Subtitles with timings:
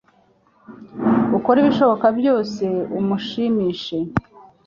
[1.37, 2.63] ukore ibishoboka byose
[2.99, 3.97] umushimishe